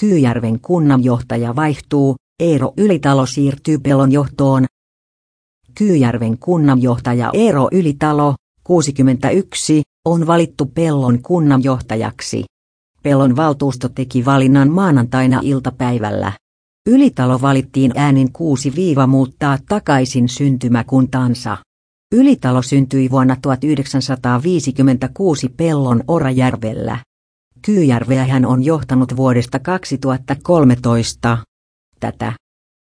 [0.00, 4.66] Kyyjärven kunnanjohtaja vaihtuu, Eero Ylitalo siirtyy Pelon johtoon.
[5.74, 8.34] Kyyjärven kunnanjohtaja Eero Ylitalo,
[8.64, 12.44] 61, on valittu Pellon kunnanjohtajaksi.
[13.02, 16.32] Pellon valtuusto teki valinnan maanantaina iltapäivällä.
[16.88, 21.56] Ylitalo valittiin äänin 6 viiva muuttaa takaisin syntymäkuntaansa.
[22.14, 27.07] Ylitalo syntyi vuonna 1956 Pellon Orajärvellä.
[27.62, 31.38] Kyyjärveä hän on johtanut vuodesta 2013.
[32.00, 32.32] Tätä